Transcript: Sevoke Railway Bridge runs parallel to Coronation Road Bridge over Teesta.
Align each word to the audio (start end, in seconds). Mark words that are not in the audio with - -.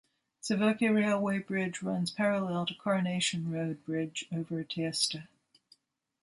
Sevoke 0.41 0.81
Railway 0.91 1.37
Bridge 1.37 1.83
runs 1.83 2.09
parallel 2.09 2.65
to 2.65 2.73
Coronation 2.73 3.51
Road 3.51 3.85
Bridge 3.85 4.25
over 4.35 4.63
Teesta. 4.63 5.27